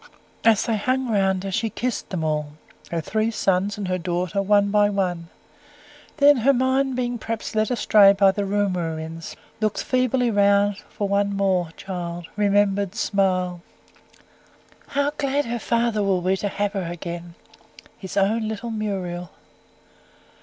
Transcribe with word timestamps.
As 0.43 0.63
they 0.65 0.77
hung 0.77 1.09
round 1.11 1.43
her 1.43 1.51
she 1.51 1.69
kissed 1.69 2.09
them 2.09 2.23
all 2.23 2.53
her 2.89 3.01
three 3.01 3.29
sons 3.29 3.77
and 3.77 3.87
her 3.87 3.99
daughter, 3.99 4.41
one 4.41 4.71
by 4.71 4.89
one; 4.89 5.29
then, 6.17 6.37
her 6.37 6.53
mind 6.53 6.95
being 6.95 7.19
perhaps 7.19 7.53
led 7.53 7.69
astray 7.69 8.11
by 8.11 8.31
the 8.31 8.43
room 8.43 8.73
we 8.73 8.81
were 8.81 8.97
in, 8.97 9.21
looked 9.59 9.83
feebly 9.83 10.31
round 10.31 10.79
for 10.89 11.07
one 11.07 11.37
more 11.37 11.69
child 11.77 12.25
remembered 12.35 12.95
smiled 12.95 13.61
"How 14.87 15.11
glad 15.19 15.45
her 15.45 15.59
father 15.59 16.01
will 16.01 16.21
be 16.23 16.35
to 16.37 16.47
have 16.47 16.73
her 16.73 16.89
again 16.91 17.35
his 17.99 18.17
own 18.17 18.47
little 18.47 18.71
Muriel." 18.71 19.29